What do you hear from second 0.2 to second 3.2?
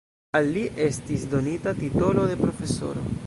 Al li estis donita titolo de profesoro.